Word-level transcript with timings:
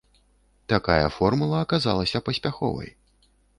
Такая 0.73 1.09
формула 1.17 1.57
аказалася 1.67 2.25
паспяховай. 2.31 2.93